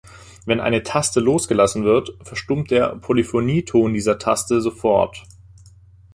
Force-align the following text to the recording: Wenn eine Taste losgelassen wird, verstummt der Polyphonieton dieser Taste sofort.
Wenn 0.47 0.59
eine 0.59 0.81
Taste 0.81 1.19
losgelassen 1.19 1.83
wird, 1.85 2.17
verstummt 2.23 2.71
der 2.71 2.95
Polyphonieton 2.95 3.93
dieser 3.93 4.17
Taste 4.17 4.59
sofort. 4.59 5.25